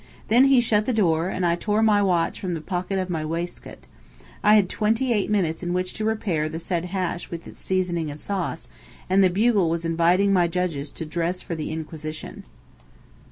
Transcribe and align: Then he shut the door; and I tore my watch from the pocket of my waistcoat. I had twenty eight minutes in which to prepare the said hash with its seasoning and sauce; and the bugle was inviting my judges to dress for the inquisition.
Then 0.29 0.45
he 0.45 0.61
shut 0.61 0.85
the 0.87 0.93
door; 0.93 1.29
and 1.29 1.45
I 1.45 1.53
tore 1.55 1.83
my 1.83 2.01
watch 2.01 2.39
from 2.39 2.55
the 2.55 2.59
pocket 2.61 2.97
of 2.97 3.07
my 3.07 3.23
waistcoat. 3.23 3.85
I 4.43 4.55
had 4.55 4.67
twenty 4.67 5.13
eight 5.13 5.29
minutes 5.29 5.61
in 5.61 5.73
which 5.73 5.93
to 5.93 6.03
prepare 6.05 6.49
the 6.49 6.57
said 6.57 6.85
hash 6.85 7.29
with 7.29 7.47
its 7.47 7.59
seasoning 7.63 8.09
and 8.09 8.19
sauce; 8.19 8.67
and 9.11 9.23
the 9.23 9.29
bugle 9.29 9.69
was 9.69 9.85
inviting 9.85 10.33
my 10.33 10.47
judges 10.47 10.91
to 10.93 11.05
dress 11.05 11.43
for 11.43 11.53
the 11.53 11.69
inquisition. 11.71 12.45